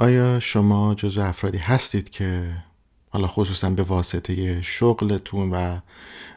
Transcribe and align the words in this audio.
آیا 0.00 0.40
شما 0.40 0.94
جزو 0.94 1.20
افرادی 1.20 1.58
هستید 1.58 2.10
که 2.10 2.56
حالا 3.10 3.26
خصوصا 3.26 3.70
به 3.70 3.82
واسطه 3.82 4.62
شغلتون 4.62 5.50
و 5.50 5.78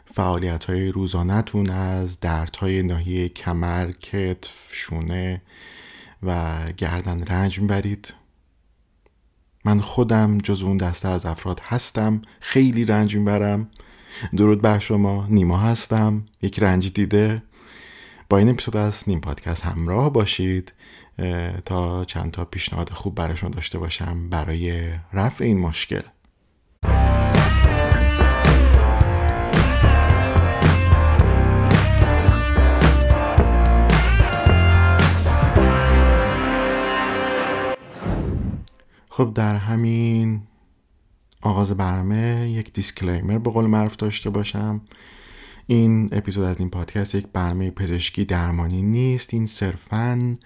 فعالیت 0.05 0.65
های 0.65 0.87
روزانهتون 0.87 1.69
از 1.69 2.19
دردهای 2.19 2.83
ناحیه 2.83 3.29
کمر، 3.29 3.91
کتف، 3.91 4.69
شونه 4.71 5.41
و 6.23 6.59
گردن 6.77 7.23
رنج 7.23 7.59
می‌برید؟ 7.59 8.13
من 9.65 9.79
خودم 9.79 10.37
جز 10.37 10.61
اون 10.61 10.77
دسته 10.77 11.07
از 11.07 11.25
افراد 11.25 11.59
هستم 11.63 12.21
خیلی 12.39 12.85
رنج 12.85 13.15
می‌برم. 13.15 13.69
درود 14.37 14.61
بر 14.61 14.79
شما 14.79 15.27
نیما 15.29 15.57
هستم. 15.57 16.25
یک 16.41 16.59
رنج 16.59 16.93
دیده. 16.93 17.43
با 18.29 18.37
این 18.37 18.49
اپیزود 18.49 18.77
از 18.77 19.03
نیم 19.07 19.19
پادکست 19.19 19.65
همراه 19.65 20.13
باشید. 20.13 20.73
تا 21.65 22.05
چند 22.05 22.31
تا 22.31 22.45
پیشنهاد 22.45 22.89
خوب 22.89 23.15
براشون 23.15 23.51
داشته 23.51 23.79
باشم 23.79 24.29
برای 24.29 24.91
رفع 25.13 25.43
این 25.43 25.59
مشکل. 25.59 26.01
خب 39.09 39.33
در 39.33 39.55
همین 39.55 40.41
آغاز 41.41 41.71
برنامه 41.71 42.49
یک 42.49 42.73
دیسکلیمر 42.73 43.37
به 43.37 43.49
قول 43.49 43.65
معروف 43.65 43.95
داشته 43.95 44.29
باشم. 44.29 44.81
این 45.71 46.09
اپیزود 46.11 46.43
از 46.43 46.59
این 46.59 46.69
پادکست 46.69 47.15
یک 47.15 47.27
برنامه 47.33 47.71
پزشکی 47.71 48.25
درمانی 48.25 48.81
نیست. 48.81 49.33
این 49.33 49.45
صرفا 49.45 50.37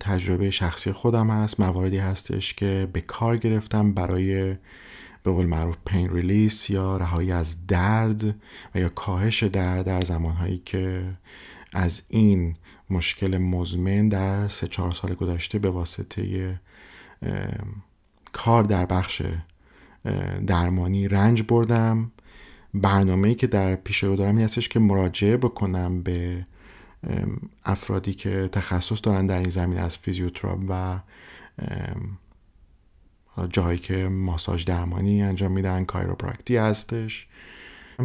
تجربه 0.00 0.50
شخصی 0.50 0.92
خودم 0.92 1.30
هست 1.30 1.60
مواردی 1.60 1.98
هستش 1.98 2.54
که 2.54 2.88
به 2.92 3.00
کار 3.00 3.36
گرفتم 3.36 3.92
برای 3.92 4.56
به 5.22 5.30
قول 5.30 5.46
معروف 5.46 5.76
پین 5.86 6.10
ریلیس 6.10 6.70
یا 6.70 6.96
رهایی 6.96 7.32
از 7.32 7.66
درد 7.66 8.24
و 8.74 8.80
یا 8.80 8.88
کاهش 8.88 9.42
درد 9.42 9.86
در 9.86 10.00
زمانهایی 10.00 10.62
که 10.64 11.04
از 11.72 12.02
این 12.08 12.56
مشکل 12.90 13.38
مزمن 13.38 14.08
در 14.08 14.48
سه 14.48 14.66
چهار 14.66 14.90
سال 14.90 15.14
گذشته 15.14 15.58
به 15.58 15.70
واسطه 15.70 16.60
کار 18.32 18.64
در 18.64 18.86
بخش 18.86 19.22
درمانی 20.46 21.08
رنج 21.08 21.42
بردم. 21.42 22.10
برنامه 22.74 23.34
که 23.34 23.46
در 23.46 23.74
پیش 23.74 24.04
رو 24.04 24.16
دارم 24.16 24.36
این 24.36 24.44
هستش 24.44 24.68
که 24.68 24.78
مراجعه 24.78 25.36
بکنم 25.36 26.02
به 26.02 26.46
افرادی 27.64 28.14
که 28.14 28.48
تخصص 28.52 29.00
دارن 29.02 29.26
در 29.26 29.38
این 29.38 29.48
زمین 29.48 29.78
از 29.78 29.98
فیزیوتراپ 29.98 30.58
و 30.68 30.98
جایی 33.48 33.78
که 33.78 34.08
ماساژ 34.08 34.64
درمانی 34.64 35.22
انجام 35.22 35.52
میدن 35.52 35.84
کایروپراکتی 35.84 36.56
هستش. 36.56 37.26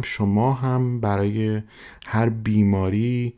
شما 0.04 0.52
هم 0.52 1.00
برای 1.00 1.62
هر 2.06 2.28
بیماری 2.28 3.34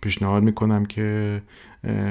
پیشنهاد 0.00 0.42
می‌کنم 0.42 0.86
که 0.86 1.42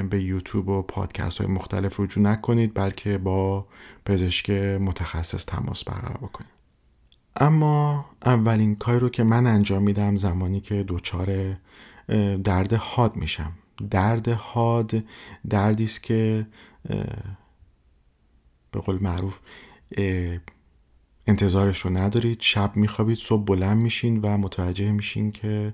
به 0.10 0.24
یوتیوب 0.24 0.70
و 0.70 0.82
پادکست 0.82 1.38
های 1.38 1.48
مختلف 1.48 2.00
رجوع 2.00 2.24
نکنید 2.24 2.74
بلکه 2.74 3.18
با 3.18 3.68
پزشک 4.06 4.50
متخصص 4.50 5.46
تماس 5.46 5.84
برقرار 5.84 6.18
بکنید. 6.18 6.53
اما 7.36 8.06
اولین 8.26 8.76
کاری 8.76 9.00
رو 9.00 9.10
که 9.10 9.24
من 9.24 9.48
انجام 9.48 9.84
میدم 9.84 10.16
زمانی 10.16 10.62
که 10.62 10.86
دچار 10.88 11.58
درد 12.44 12.74
حاد 12.74 13.16
میشم. 13.16 13.52
درد 13.90 14.28
حاد 14.30 15.04
دردی 15.50 15.84
است 15.84 16.04
که 16.04 16.48
به 18.72 18.80
قول 18.80 18.98
معروف 19.02 19.40
انتظارش 21.28 21.80
رو 21.80 21.98
ندارید 21.98 22.42
شب 22.42 22.72
میخوابید 22.76 23.18
صبح 23.18 23.44
بلند 23.44 23.82
میشین 23.82 24.22
و 24.22 24.38
متوجه 24.38 24.92
میشین 24.92 25.32
که 25.32 25.74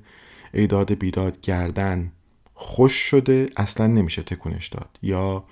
ایداد 0.54 0.94
بیداد 0.94 1.42
گردن 1.42 2.12
خوش 2.54 2.94
شده 2.94 3.50
اصلا 3.58 3.88
نمیشه 3.88 4.24
تکونش 4.24 4.68
داد. 4.68 5.00
یا 5.02 5.44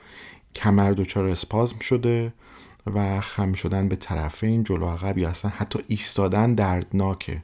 کمر 0.56 0.91
دچار 0.91 1.28
اسپازم 1.28 1.79
شده 1.79 2.34
و 2.93 3.21
خم 3.21 3.53
شدن 3.53 3.87
به 3.87 3.95
طرفین 3.95 4.63
جلو 4.63 4.85
عقب 4.85 5.17
یا 5.17 5.29
اصلا 5.29 5.51
حتی 5.55 5.79
ایستادن 5.87 6.53
دردناکه. 6.53 7.43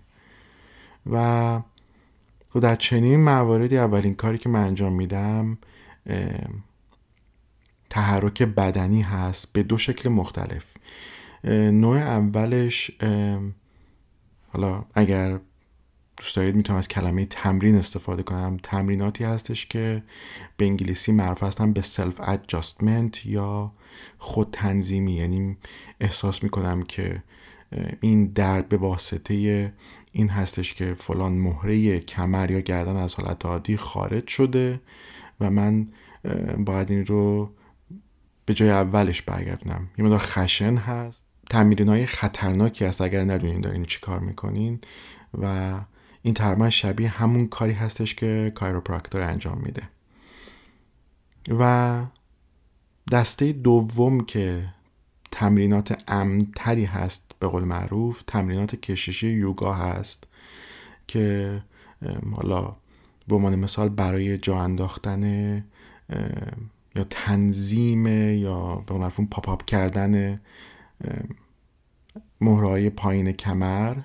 و 1.12 1.60
خب 2.50 2.60
در 2.60 2.76
چنین 2.76 3.20
مواردی 3.20 3.78
اولین 3.78 4.16
کاری 4.16 4.38
که 4.38 4.50
من 4.50 4.64
انجام 4.64 4.94
میدم 4.94 5.58
تحرک 7.90 8.44
بدنی 8.44 9.02
هست 9.02 9.54
به 9.54 9.64
دو 9.64 9.78
شکل 9.78 10.10
مختلف. 10.10 10.66
نوع 11.72 11.98
اولش 11.98 12.92
حالا 14.54 14.86
اگر 14.94 15.40
دوست 16.18 16.36
دارید 16.36 16.56
می‌تونم 16.56 16.80
از 16.80 16.88
کلمه 16.88 17.26
تمرین 17.26 17.76
استفاده 17.76 18.24
کنم. 18.24 18.58
تمریناتی 18.64 19.24
هستش 19.24 19.66
که 19.66 20.04
به 20.58 20.66
انگلیسی 20.66 21.12
معروف 21.12 21.44
هستن 21.44 21.74
به 21.74 21.82
سلف 21.82 22.22
ادجاستمنت 22.24 23.26
یا 23.26 23.72
خود 24.18 24.48
تنظیمی 24.52 25.14
یعنی 25.14 25.58
احساس 26.00 26.44
می‌کنم 26.44 26.84
که 26.84 27.24
این 28.02 28.26
درد 28.26 28.70
به 28.70 28.78
واسطه 28.78 29.74
این 30.12 30.30
هستش 30.30 30.74
که 30.74 30.94
فلان 30.94 31.32
مهره 31.32 32.00
کمر 32.00 32.52
یا 32.52 32.60
گردن 32.60 32.96
از 32.96 33.16
حالت 33.16 33.46
عادی 33.46 33.78
خارج 33.78 34.28
شده 34.28 34.82
و 35.40 35.50
من 35.50 35.86
باید 36.58 36.92
این 36.92 37.06
رو 37.06 37.52
به 38.46 38.54
جای 38.54 38.70
اولش 38.70 39.22
برگردونم. 39.22 39.90
یه 39.98 40.06
مدار 40.06 40.20
خشن 40.20 40.76
هست. 40.76 41.24
تمرین 41.50 41.90
های 41.90 42.06
خطرناکی 42.06 42.86
هست 42.86 43.02
اگر 43.02 43.24
ندونین 43.24 43.62
دارین 43.62 43.86
چی 43.86 44.00
کار 44.00 44.20
می‌کنین 44.20 44.80
و 45.42 45.74
این 46.24 46.34
تقریبا 46.34 46.70
شبیه 46.70 47.10
همون 47.10 47.48
کاری 47.48 47.74
هستش 47.74 48.16
که 48.16 48.52
کایروپراکتور 48.56 49.22
انجام 49.22 49.58
میده. 49.58 49.84
و 51.60 52.04
دسته 53.12 53.52
دوم 53.52 54.26
که 54.26 54.70
تمرینات 55.32 56.04
امتری 56.08 56.86
هست 56.86 57.32
به 57.40 57.48
قول 57.48 57.64
معروف 57.64 58.24
تمرینات 58.28 58.76
کششی 58.76 59.28
یوگا 59.28 59.74
هست 59.74 60.28
که 61.08 61.62
حالا 62.32 62.76
به 63.28 63.36
عنوان 63.36 63.56
مثال 63.56 63.90
برای 63.90 64.38
جا 64.38 64.58
انداختن 64.58 65.24
یا 66.96 67.04
تنظیم 67.10 68.08
یا 68.38 68.76
به 68.76 68.94
قول 68.94 69.10
پاپ 69.10 69.50
اپ 69.50 69.66
کردن 69.66 70.40
مهرهای 72.42 72.90
پایین 72.90 73.32
کمر 73.32 73.96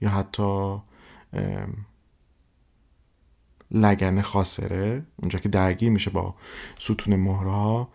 یا 0.00 0.08
حتی 0.08 0.78
لگن 3.70 4.20
خاصره 4.20 5.02
اونجا 5.16 5.38
که 5.38 5.48
درگیر 5.48 5.90
میشه 5.90 6.10
با 6.10 6.34
ستون 6.78 7.16
مهرها 7.16 7.88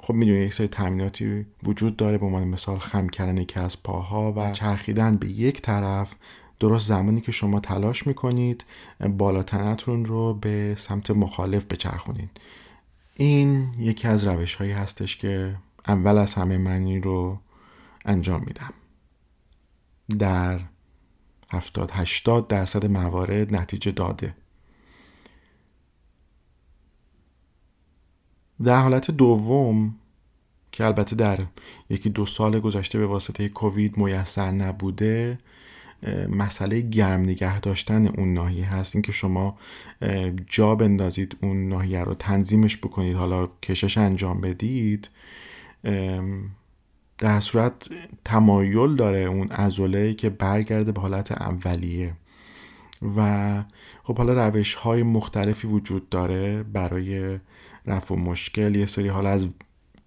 خب 0.00 0.14
می‌دونید 0.14 0.42
یک 0.42 0.54
سری 0.54 0.68
تمریناتی 0.68 1.46
وجود 1.62 1.96
داره 1.96 2.18
به 2.18 2.26
عنوان 2.26 2.48
مثال 2.48 2.78
خم 2.78 3.08
کردن 3.08 3.36
یکی 3.36 3.60
از 3.60 3.82
پاها 3.82 4.32
و 4.36 4.52
چرخیدن 4.52 5.16
به 5.16 5.28
یک 5.28 5.62
طرف. 5.62 6.14
درست 6.60 6.88
زمانی 6.88 7.20
که 7.20 7.32
شما 7.32 7.60
تلاش 7.60 8.06
می‌کنید 8.06 8.64
بالا 9.18 9.42
تنتون 9.42 10.04
رو 10.04 10.34
به 10.34 10.74
سمت 10.78 11.10
مخالف 11.10 11.64
بچرخونید. 11.64 12.30
این 13.14 13.74
یکی 13.78 14.08
از 14.08 14.26
روش 14.26 14.54
هایی 14.54 14.72
هستش 14.72 15.16
که 15.16 15.56
اول 15.86 16.18
از 16.18 16.34
همه 16.34 16.58
من 16.58 17.02
رو 17.02 17.38
انجام 18.04 18.40
میدم. 18.46 18.72
در 20.18 20.60
70 21.52 21.90
80 21.90 22.48
درصد 22.48 22.86
موارد 22.86 23.56
نتیجه 23.56 23.92
داده. 23.92 24.34
در 28.62 28.82
حالت 28.82 29.10
دوم 29.10 29.94
که 30.72 30.84
البته 30.84 31.16
در 31.16 31.40
یکی 31.90 32.10
دو 32.10 32.26
سال 32.26 32.60
گذشته 32.60 32.98
به 32.98 33.06
واسطه 33.06 33.48
کووید 33.48 33.96
میسر 33.96 34.50
نبوده 34.50 35.38
مسئله 36.28 36.80
گرم 36.80 37.20
نگه 37.20 37.60
داشتن 37.60 38.06
اون 38.06 38.32
ناحیه 38.32 38.74
هست. 38.74 38.96
اینکه 38.96 39.12
شما 39.12 39.58
جا 40.46 40.74
بندازید 40.74 41.36
اون 41.42 41.68
ناحیه 41.68 42.00
رو 42.00 42.14
تنظیمش 42.14 42.76
بکنید 42.76 43.16
حالا 43.16 43.46
کشش 43.46 43.98
انجام 43.98 44.40
بدید 44.40 45.10
در 47.22 47.40
صورت 47.40 47.88
تمایل 48.24 48.96
داره 48.96 49.18
اون 49.18 49.48
ازوله 49.50 50.14
که 50.14 50.30
برگرده 50.30 50.92
به 50.92 51.00
حالت 51.00 51.32
اولیه. 51.32 52.12
و 53.16 53.62
خب 54.02 54.18
حالا 54.18 54.48
روش 54.48 54.74
های 54.74 55.02
مختلفی 55.02 55.66
وجود 55.66 56.08
داره 56.08 56.62
برای 56.62 57.38
رفع 57.86 58.14
مشکل. 58.14 58.76
یه 58.76 58.86
سری 58.86 59.08
حالا 59.08 59.30
از 59.30 59.46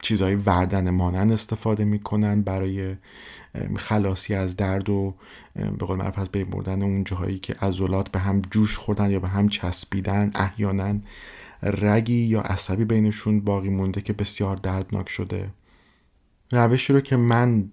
چیزهای 0.01 0.35
وردن 0.35 0.89
مانند 0.89 1.31
استفاده 1.31 1.83
می‌کنن 1.83 2.41
برای 2.41 2.95
خلاصی 3.77 4.33
از 4.33 4.55
درد 4.55 4.89
و 4.89 5.15
به 5.55 5.85
قول 5.85 5.97
معروف 5.97 6.19
از 6.19 6.29
بین 6.29 6.49
بردن 6.49 6.81
اون 6.81 7.03
جاهایی 7.03 7.39
که 7.39 7.53
عضلات 7.53 8.11
به 8.11 8.19
هم 8.19 8.41
جوش 8.41 8.77
خوردن 8.77 9.11
یا 9.11 9.19
به 9.19 9.27
هم 9.27 9.49
چسبیدن 9.49 10.31
احیانا 10.35 10.95
رگی 11.63 12.21
یا 12.21 12.41
عصبی 12.41 12.85
بینشون 12.85 13.39
باقی 13.39 13.69
مونده 13.69 14.01
که 14.01 14.13
بسیار 14.13 14.55
دردناک 14.55 15.09
شده. 15.09 15.49
روشی 16.51 16.93
رو 16.93 17.01
که 17.01 17.15
من 17.15 17.71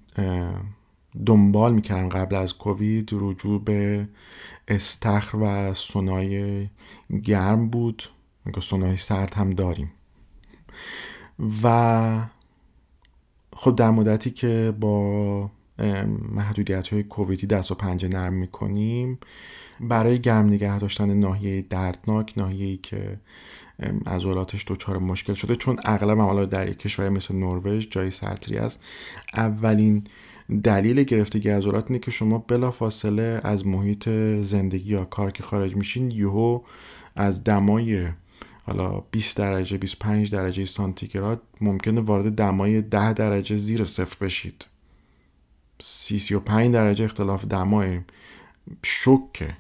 دنبال 1.27 1.75
می‌کردم 1.75 2.09
قبل 2.09 2.37
از 2.37 2.59
کووید 2.59 3.11
رجوع 3.13 3.65
به 3.65 4.09
استخر 4.69 5.39
و 5.41 5.75
سونای 5.75 6.69
گرم 7.25 7.69
بود. 7.69 8.03
سونای 8.61 8.97
سرد 8.97 9.35
هم 9.35 9.51
داریم. 9.51 9.93
و 11.63 12.27
خب 13.57 13.77
در 13.77 13.91
مدتی 13.91 14.31
که 14.31 14.75
با 14.81 15.51
محدودیت 16.35 16.89
های 16.89 17.03
کوویدی 17.03 17.47
دست 17.47 17.71
و 17.71 17.75
پنجه 17.75 18.09
نرم 18.09 18.33
می‌کنیم. 18.33 19.19
برای 19.81 20.19
گرم 20.19 20.47
نگه 20.47 20.79
داشتن 20.79 21.15
ناحیه 21.15 21.63
دردناک 21.63 22.33
ناحیه‌ای 22.37 22.77
که 22.77 23.19
عضلاتش 24.07 24.65
دچار 24.69 24.99
مشکل 24.99 25.35
شده 25.35 25.57
چون 25.57 25.79
اغلب 25.85 26.19
حالا 26.19 26.45
در 26.45 26.69
یک 26.71 26.79
کشور 26.79 27.09
مثل 27.09 27.35
نروژ 27.35 27.87
جای 27.91 28.11
سرتری 28.11 28.57
است. 28.57 28.81
اولین 29.35 30.05
دلیل 30.65 31.03
گرفتگی 31.03 31.49
عضلات 31.49 31.85
اینه 31.91 31.99
که 31.99 32.11
شما 32.11 32.39
بلافاصله 32.39 33.41
از 33.45 33.67
محیط 33.67 34.09
زندگی 34.41 34.93
یا 34.93 35.05
کار 35.05 35.31
که 35.31 35.43
خارج 35.43 35.77
میشین 35.77 36.11
یهو 36.11 36.61
از 37.17 37.45
دمای 37.45 38.09
حالا 38.65 39.03
20 39.11 39.37
درجه 39.37 39.79
25 39.79 40.31
درجه 40.31 40.65
سانتیگراد 40.65 41.43
ممکنه 41.61 42.01
وارد 42.01 42.33
دمای 42.33 42.83
10 42.83 43.13
درجه 43.13 43.57
زیر 43.57 43.85
صفر 43.85 44.25
بشید. 44.25 44.67
35 45.85 46.73
درجه 46.73 47.05
اختلاف 47.05 47.45
دمای 47.45 48.01
شکه. 48.85 49.57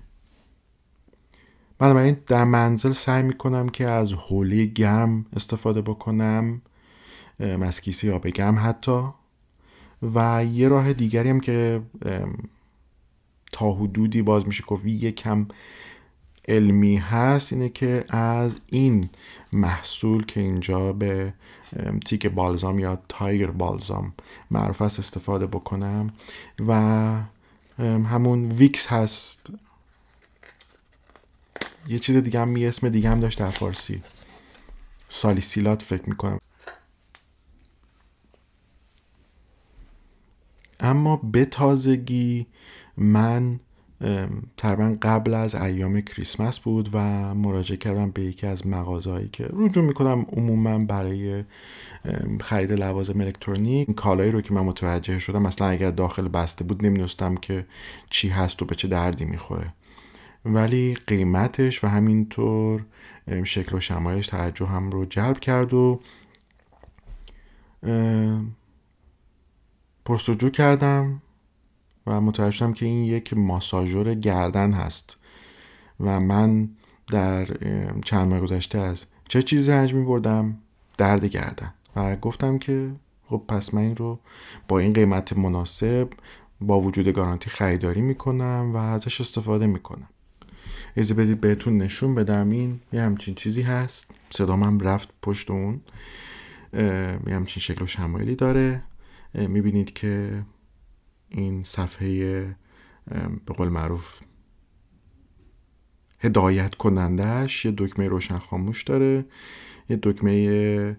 بنابراین 1.79 2.17
در 2.27 2.45
منزل 2.45 2.93
سعی 2.93 3.23
می‌کنم 3.23 3.69
که 3.69 3.85
از 3.85 4.13
حوله 4.13 4.65
گرم 4.65 5.27
استفاده 5.37 5.83
بکنم 5.83 6.63
مسکیسی 7.41 8.07
یا 8.07 8.19
گرم 8.19 8.59
حتی. 8.59 9.03
و 10.15 10.45
یه 10.45 10.69
راه 10.69 10.93
دیگری 10.93 11.31
هم 11.31 11.41
که 11.41 11.83
تا 13.53 13.73
حدودی 13.73 14.23
باز 14.23 14.47
میشه 14.47 14.65
گفت 14.65 14.87
یکم 14.87 15.47
علمی 16.49 16.97
هست 16.97 17.53
اینه 17.53 17.69
که 17.69 18.05
از 18.09 18.57
این 18.67 19.11
محصول 19.53 20.25
که 20.25 20.41
اینجا 20.41 20.93
به 20.93 21.35
تیک 22.05 22.27
بالزام 22.27 22.79
یا 22.79 23.03
تایگر 23.09 23.51
بالزام 23.51 24.15
معروف 24.51 24.83
است 24.83 24.99
استفاده 24.99 25.47
بکنم 25.47 26.11
و 26.69 26.73
همون 27.79 28.49
ویکس 28.49 28.87
هست. 28.87 29.51
یه 31.89 31.99
چیز 31.99 32.17
دیگه 32.17 32.41
هم 32.41 32.57
یه 32.57 32.69
اسم 32.69 32.89
دیگه 32.89 33.11
هم 33.11 33.21
داشت 33.21 33.39
در 33.39 33.51
فارسی. 33.51 34.03
سالیسیلات 35.09 35.83
فکر 35.83 36.09
می‌کنم. 36.09 36.39
اما 40.81 41.17
به 41.17 41.45
تازگی 41.45 42.47
من 42.97 43.61
تقریبا 44.57 44.97
قبل 45.03 45.35
از 45.35 45.55
ایام 45.55 46.01
کریسمس 46.01 46.59
بود 46.59 46.89
و 46.93 46.99
مراجعه 47.35 47.77
کردم 47.77 48.11
به 48.11 48.23
یکی 48.23 48.47
از 48.47 48.67
مغازهایی 48.67 49.29
که 49.29 49.49
رجوع 49.53 49.85
می‌کنم 49.85 50.27
عموما 50.33 50.79
برای 50.79 51.45
خرید 52.41 52.73
لوازم 52.73 53.21
الکترونیک. 53.21 53.95
کالایی 53.95 54.33
رو 54.33 54.41
که 54.41 54.55
من 54.55 54.61
متوجه 54.61 55.19
شدم 55.19 55.43
مثلا 55.43 55.69
اگر 55.69 55.91
داخل 55.91 56.29
بسته 56.29 56.65
بود 56.65 56.87
نمی‌دونستم 56.87 57.35
که 57.35 57.67
چی 58.11 58.29
هست 58.29 58.63
و 58.63 58.65
به 58.65 58.75
چه 58.75 58.89
دردی 58.89 59.25
می‌خوره. 59.25 59.73
ولی 60.45 60.95
قیمتش 61.07 61.85
و 61.85 61.87
همینطور 61.87 62.85
شکل 63.45 63.77
و 63.77 63.81
شمایش 63.81 64.27
توجه 64.27 64.67
هم 64.67 64.91
رو 64.91 65.05
جلب 65.05 65.39
کرد 65.39 65.75
و 65.75 66.01
پرسجو 70.05 70.51
کردم. 70.51 71.23
و 72.07 72.21
متوجه 72.21 72.51
شدم 72.51 72.73
که 72.73 72.87
این 72.87 73.05
یک 73.05 73.35
ماساژور 73.35 74.15
گردن 74.15 74.73
هست 74.73 75.17
و 76.01 76.21
من 76.21 76.69
در 77.07 77.49
چند 78.05 78.29
ماه 78.29 78.41
گذشته 78.41 78.79
از 78.79 79.05
چه 79.29 79.43
چیزی 79.43 79.71
رنج 79.71 79.95
می 79.95 80.05
بردم 80.05 80.59
درد 80.99 81.25
گردن. 81.25 81.75
و 81.97 82.17
گفتم 82.17 82.59
که 82.59 82.91
خب 83.27 83.43
پس 83.49 83.75
من 83.75 83.83
این 83.83 83.97
رو 83.97 84.19
با 84.69 84.79
این 84.79 84.93
قیمت 84.93 85.39
مناسب 85.39 86.09
با 86.61 86.81
وجود 86.81 87.09
گارانتی 87.09 87.51
خریداری 87.51 88.01
می‌کنم 88.01 88.71
و 88.75 88.77
ازش 88.77 89.21
استفاده 89.21 89.67
می‌کنم. 89.67 90.09
ایزه 90.97 91.15
بدید 91.15 91.41
بهتون 91.41 91.79
نشون 91.79 92.15
بدم 92.15 92.51
این 92.51 92.81
یه 92.93 93.03
همچین 93.03 93.35
چیزی 93.35 93.63
هست. 93.63 94.11
صدام 94.31 94.63
هم 94.63 94.81
رفت 94.81 95.09
پشت 95.23 95.51
اون. 95.51 95.81
یه 97.27 97.35
همچین 97.35 97.61
شکل 97.61 97.85
و 97.85 97.87
شمایلی 97.87 98.35
داره. 98.35 98.83
می‌بینید 99.35 99.93
که 99.93 100.43
این 101.35 101.63
صفحه 101.63 102.43
به 103.47 103.55
قول 103.55 103.69
معروف 103.69 104.19
هدایت 106.21 106.75
کنندهش 106.75 107.65
یه 107.65 107.75
دکمه 107.79 108.09
روشن 108.09 108.39
خاموش 108.39 108.83
داره. 108.83 109.25
یه 109.89 109.99
دکمه 110.03 110.97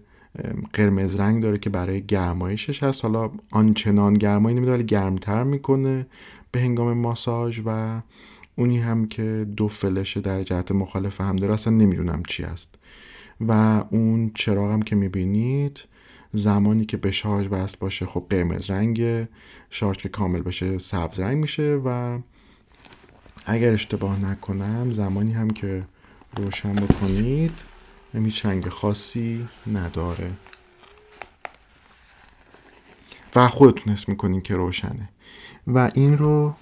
قرمز 0.74 1.16
رنگ 1.16 1.44
داره 1.44 1.58
که 1.58 1.70
برای 1.70 2.06
گرمایشش 2.06 2.84
هست. 2.84 3.06
حالا 3.06 3.32
آنچنان 3.52 4.14
گرمایی 4.14 4.56
نمیده 4.56 4.72
ولی 4.72 4.84
گرمتر 4.84 5.44
می‌کنه. 5.44 6.08
به 6.52 6.60
هنگام 6.60 6.94
ماساژ 6.94 7.62
و 7.66 8.02
اونی 8.56 8.80
هم 8.80 9.08
که 9.08 9.48
دو 9.58 9.68
فلش 9.68 10.18
در 10.18 10.44
جهت 10.44 10.72
مخالف 10.72 11.22
هم 11.22 11.36
داره 11.36 11.54
اصلا 11.54 11.74
نمی‌دونم 11.74 12.24
چی 12.28 12.44
است 12.44 12.76
و 13.42 13.84
اون 13.90 14.32
چراغ 14.36 14.72
هم 14.72 14.82
که 14.82 14.96
می‌بینید 14.96 15.84
زمانی 16.36 16.86
که 16.86 16.98
به 16.98 17.12
شارژ 17.12 17.48
وصل 17.52 17.78
باشه 17.80 18.06
خب 18.06 18.26
قرمز 18.30 18.70
رنگ 18.70 19.28
شارژ 19.70 19.98
که 19.98 20.10
کامل 20.10 20.42
بشه 20.42 20.78
سبز 20.78 21.20
رنگ 21.20 21.38
میشه 21.38 21.82
و 21.86 22.20
اگر 23.46 23.74
اشتباه 23.74 24.20
نکنم 24.20 24.92
زمانی 24.92 25.34
هم 25.34 25.50
که 25.50 25.84
روشن 26.38 26.76
بکنید 26.76 27.60
هیچ 28.14 28.46
رنگ 28.46 28.70
خاصی 28.70 29.48
نداره. 29.74 30.32
و 33.36 33.48
خودتون 33.48 33.94
حس 33.94 34.10
می‌کنین 34.10 34.42
که 34.42 34.56
روشنه. 34.56 35.10
و 35.68 35.92
این 35.94 36.18
رو 36.18 36.56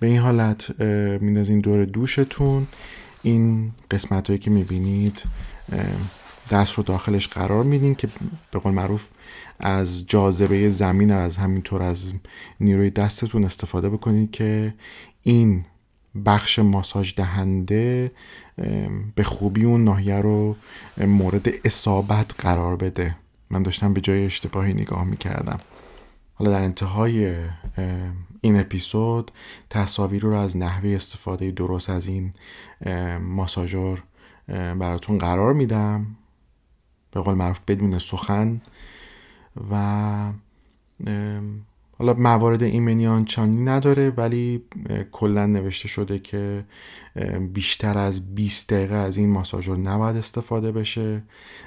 به 0.00 0.06
این 0.06 0.18
حالت 0.18 0.80
میندازین 1.20 1.60
دور 1.60 1.84
دوشتون. 1.84 2.66
این 3.22 3.72
قسمت 3.90 4.26
هایی 4.26 4.38
که 4.38 4.50
می‌بینید 4.50 5.22
دست 6.50 6.74
رو 6.74 6.82
داخلش 6.82 7.28
قرار 7.28 7.64
میدین 7.64 7.94
که 7.94 8.08
به 8.50 8.58
قول 8.58 8.72
معروف 8.72 9.08
از 9.58 10.06
جاذبه 10.06 10.68
زمین 10.68 11.10
از 11.10 11.36
همینطور 11.36 11.82
از 11.82 12.12
نیروی 12.60 12.90
دستتون 12.90 13.44
استفاده 13.44 13.88
بکنید 13.88 14.30
که 14.30 14.74
این 15.22 15.64
بخش 16.26 16.58
ماساژ 16.58 17.14
دهنده 17.14 18.12
به 19.14 19.22
خوبی 19.22 19.64
اون 19.64 19.84
ناحیه 19.84 20.16
رو 20.20 20.56
مورد 20.98 21.48
اصابت 21.64 22.34
قرار 22.38 22.76
بده. 22.76 23.16
من 23.50 23.62
داشتم 23.62 23.94
به 23.94 24.00
جای 24.00 24.24
اشتباهی 24.24 24.74
نگاه 24.74 25.04
می‌کردم. 25.04 25.58
حالا 26.34 26.50
در 26.50 26.62
انتهای 26.62 27.34
این 28.40 28.60
اپیزود 28.60 29.30
تصاویر 29.70 30.22
رو 30.22 30.34
از 30.34 30.56
نحوه 30.56 30.90
استفاده 30.90 31.50
درست 31.50 31.90
از 31.90 32.06
این 32.06 32.32
ماساژور 33.20 34.02
براتون 34.48 35.18
قرار 35.18 35.52
میدم. 35.52 36.06
به 37.14 37.20
قول 37.20 37.34
معروف 37.34 37.60
بدون 37.68 37.98
سخن 37.98 38.60
و 39.70 40.32
حالا 41.98 42.14
موارد 42.14 42.62
ایمنی 42.62 43.06
آنچانی 43.06 43.60
نداره 43.60 44.10
ولی 44.10 44.62
کلا 45.12 45.46
نوشته 45.46 45.88
شده 45.88 46.18
که 46.18 46.64
بیشتر 47.52 47.98
از 47.98 48.34
20 48.34 48.72
دقیقه 48.72 48.94
از 48.94 49.16
این 49.16 49.30
ماساژور 49.30 49.78
نباید 49.78 50.16
استفاده 50.16 50.72
بشه. 50.72 51.22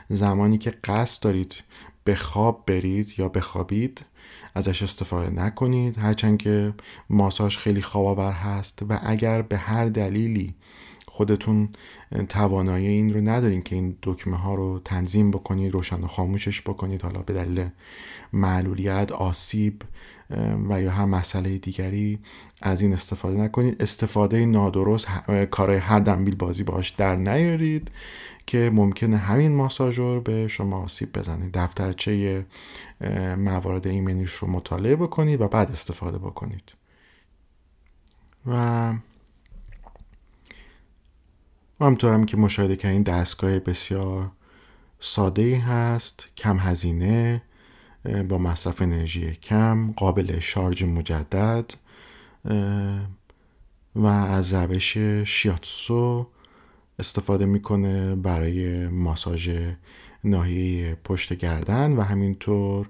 زمانی 0.10 0.58
که 0.58 0.74
قصد 0.84 1.24
دارید 1.24 1.56
به 2.04 2.16
خواب 2.16 2.63
برید 2.68 3.13
یا 3.18 3.30
بخوابید 3.30 4.06
ازش 4.56 4.84
استفاده 4.84 5.30
نکنید. 5.30 5.98
هرچند 5.98 6.38
که 6.38 6.74
ماساژ 7.10 7.58
خیلی 7.58 7.82
خواب 7.82 8.20
هست 8.20 8.80
و 8.89 9.00
اگر 9.04 9.42
به 9.42 9.58
هر 9.58 9.86
دلیلی 9.86 10.56
خودتون 11.08 11.70
توانایی 12.30 12.88
این 12.88 13.14
رو 13.14 13.22
ندارین 13.22 13.62
که 13.62 13.76
این 13.76 13.98
دکمه 14.04 14.38
ها 14.38 14.56
رو 14.56 14.80
تنظیم 14.86 15.32
بکنید 15.32 15.74
روشن 15.74 16.04
و 16.04 16.08
خاموشش 16.08 16.62
بکنید 16.62 17.02
حالا 17.02 17.20
به 17.20 17.34
دلیل 17.34 17.70
معلولیت 18.34 19.12
آسیب 19.12 19.82
و 20.70 20.82
یا 20.82 20.92
هر 20.92 21.06
مسئله 21.06 21.58
دیگری 21.58 22.20
از 22.62 22.82
این 22.82 22.94
استفاده 22.94 23.38
نکنید. 23.38 23.82
استفاده 23.82 24.46
نادرست 24.46 25.08
کارهای 25.52 25.80
هر 25.80 26.00
دنبیل 26.00 26.36
بازی 26.36 26.64
باش 26.64 26.90
در 26.90 27.16
نیارید 27.16 27.92
که 28.46 28.72
ممکنه 28.74 29.18
همین 29.18 29.52
ماساژور 29.56 30.20
به 30.20 30.48
شما 30.48 30.84
آسیب 30.84 31.18
بزنه. 31.18 31.50
دفترچه 31.54 32.46
موارد 33.38 33.88
ایمنیش 33.88 34.32
رو 34.32 34.48
مطالعه 34.48 34.96
بکنید 34.96 35.42
و 35.42 35.48
بعد 35.48 35.72
استفاده 35.72 36.18
بکنید. 36.18 36.72
و 38.46 38.94
و 41.80 41.86
همطور 41.86 42.14
هم 42.14 42.26
که 42.26 42.38
مشاهده 42.38 42.76
کردین 42.76 43.04
دستگاه 43.04 43.60
بسیار 43.60 44.32
ساده 45.00 45.58
هست 45.58 46.28
کم 46.38 46.60
هزینه 46.60 47.42
با 48.30 48.38
مصرف 48.38 48.82
انرژی 48.82 49.32
کم 49.32 49.92
قابل 49.92 50.40
شارژ 50.40 50.84
مجدد 50.84 51.74
و 53.96 54.06
از 54.06 54.54
روش 54.54 54.98
شیاتسو 55.26 56.28
استفاده 57.00 57.46
می‌کنه 57.46 58.16
برای 58.16 58.88
ماساژ 58.88 59.50
ناحیه 60.24 60.98
پشت 61.04 61.34
گردن 61.34 61.92
و 61.92 62.02
همینطور 62.02 62.90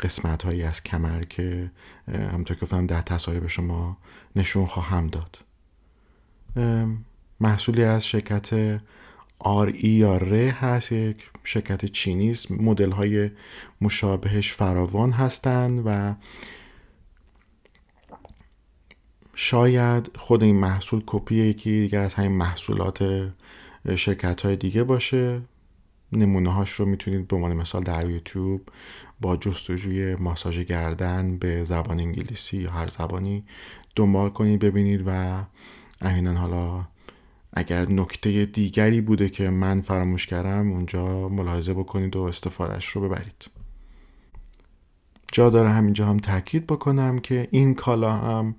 قسمت 0.00 0.42
هایی 0.42 0.62
از 0.62 0.82
کمر 0.82 1.22
که 1.22 1.70
همطور 2.08 2.56
که 2.56 2.64
گفتم 2.64 2.86
در 2.86 3.00
تصاویر 3.00 3.40
به 3.40 3.48
شما 3.48 3.96
نشون 4.36 4.66
خواهم 4.66 5.06
داد. 5.06 5.38
محصولی 7.44 7.84
از 7.84 8.06
شرکت 8.06 8.80
آر 9.38 9.66
ای 9.66 9.88
یا 9.88 10.16
ر 10.16 10.34
هست 10.34 10.92
یک 10.92 11.30
شرکت 11.44 11.84
چینی 11.84 12.30
است. 12.30 12.50
مدل 12.50 12.90
های 12.90 13.30
مشابهش 13.80 14.52
فراوان 14.52 15.12
هستند 15.12 15.82
و 15.86 16.14
شاید 19.34 20.16
خود 20.16 20.42
این 20.42 20.56
محصول 20.56 21.02
کپی 21.06 21.34
یکی 21.34 21.80
دیگر 21.80 22.00
از 22.00 22.14
همین 22.14 22.32
محصولات 22.32 23.30
شرکت 23.96 24.42
های 24.42 24.56
دیگه 24.56 24.84
باشه. 24.84 25.40
نمونه 26.12 26.52
هاش 26.52 26.70
رو 26.70 26.86
می‌تونید 26.86 27.28
به 27.28 27.36
عنوان 27.36 27.52
مثال 27.52 27.82
در 27.82 28.10
یوتیوب 28.10 28.68
با 29.20 29.36
جستجوی 29.36 30.14
ماساژ 30.14 30.58
گردن 30.58 31.38
به 31.38 31.64
زبان 31.64 32.00
انگلیسی 32.00 32.56
یا 32.56 32.70
هر 32.70 32.86
زبانی 32.86 33.44
دنبال 33.96 34.30
کنید 34.30 34.60
ببینید 34.60 35.02
و 35.06 35.42
احیانا 36.00 36.34
حالا 36.34 36.93
اگر 37.54 37.90
نکته 37.90 38.44
دیگری 38.44 39.00
بوده 39.00 39.28
که 39.28 39.50
من 39.50 39.80
فراموش 39.80 40.26
کردم 40.26 40.72
اونجا 40.72 41.28
ملاحظه 41.28 41.74
بکنید 41.74 42.16
و 42.16 42.22
استفادهش 42.22 42.86
رو 42.86 43.08
ببرید. 43.08 43.50
جا 45.32 45.50
داره 45.50 45.68
همینجا 45.68 46.06
هم 46.06 46.18
تاکید 46.18 46.66
بکنم 46.66 47.18
که 47.18 47.48
این 47.50 47.74
کالا 47.74 48.12
هم 48.12 48.54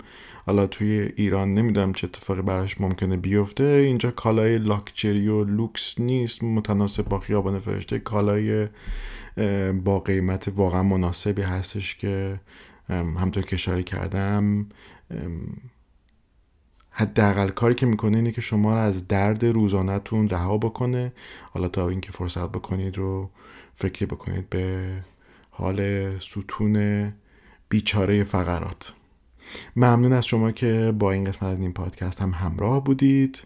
حالا 0.46 0.68
توی 0.68 1.12
ایران 1.16 1.54
نمی‌دونم 1.54 1.94
چه 1.94 2.08
اتفاقی 2.08 2.42
براش 2.42 2.82
ممکنه 2.82 3.18
بیفته 3.18 3.64
اینجا 3.64 4.12
کالای 4.12 4.58
لاکچری 4.58 5.28
و 5.28 5.44
لوکس 5.44 6.00
نیست 6.00 6.44
متناسب 6.44 7.04
با 7.10 7.20
خیابان 7.20 7.60
فرشته 7.60 8.00
کالای 8.00 8.68
با 9.84 10.00
قیمت 10.00 10.48
واقعا 10.56 10.84
مناسبی 10.84 11.42
هستش 11.42 11.96
که 11.96 12.40
همطور 12.90 13.44
که 13.44 13.54
اشاره 13.54 13.84
کردم 13.84 14.66
حداقل 16.98 17.50
کاری 17.50 17.76
که 17.76 17.86
می‌کنه 17.86 18.18
اینه 18.18 18.32
که 18.32 18.42
شما 18.42 18.74
رو 18.74 18.80
از 18.80 19.08
درد 19.08 19.46
روزانهتون 19.46 20.30
رها 20.30 20.58
بکنه. 20.58 21.14
حالا 21.52 21.68
تا 21.68 21.90
اینکه 21.90 22.12
فرصت 22.12 22.50
بکنید 22.50 22.98
رو 22.98 23.30
فکری 23.74 24.06
بکنید 24.06 24.50
به 24.50 24.88
حال 25.50 26.20
ستون 26.20 27.14
بیچاره 27.70 28.24
فقرات. 28.24 28.94
ممنون 29.76 30.14
از 30.14 30.26
شما 30.26 30.52
که 30.52 30.94
با 31.00 31.12
این 31.12 31.24
قسمت 31.24 31.44
از 31.44 31.60
این 31.60 31.74
پادکست 31.74 32.22
هم 32.22 32.32
همراه 32.32 32.84
بودید. 32.84 33.42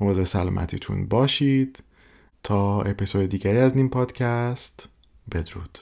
مواظب 0.00 0.24
سلامتیتون 0.24 1.06
باشید. 1.06 1.82
تا 2.42 2.82
اپیزود 2.82 3.26
دیگری 3.26 3.58
از 3.58 3.76
این 3.76 3.88
پادکست 3.88 4.88
بدرود. 5.32 5.78